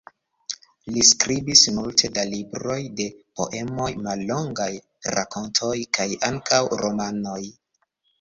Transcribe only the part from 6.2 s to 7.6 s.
ankaŭ romanoj.